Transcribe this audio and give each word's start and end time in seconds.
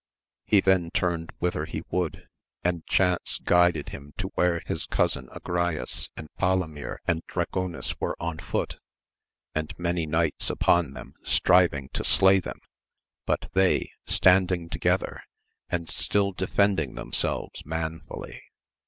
He 0.45 0.61
then 0.61 0.89
turned 0.89 1.29
whither 1.37 1.65
he 1.65 1.83
would, 1.91 2.27
and 2.63 2.83
chance 2.87 3.37
guided 3.37 3.89
him 3.89 4.15
to 4.17 4.29
where 4.29 4.59
his 4.65 4.87
cousin 4.87 5.27
Agrayes, 5.29 6.09
and 6.17 6.27
Palomir 6.39 7.01
and 7.05 7.21
Dragonis 7.27 7.93
were 7.99 8.17
on 8.19 8.39
foot, 8.39 8.79
and 9.53 9.77
many 9.77 10.07
knights 10.07 10.49
upon 10.49 10.93
them 10.93 11.13
striving 11.21 11.87
to 11.89 12.03
slay 12.03 12.39
them, 12.39 12.61
but 13.27 13.51
they, 13.53 13.91
standing 14.07 14.69
together, 14.69 15.21
and 15.69 15.87
still 15.87 16.31
defending 16.31 16.95
themselves 16.95 17.63
manfully. 17.63 18.41